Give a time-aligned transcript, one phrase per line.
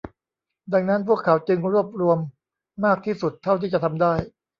[0.73, 2.19] ดังนั้นพวกเขาจึงรวบรวม
[2.85, 4.13] มากที่สุดเท่าที่จะทำได้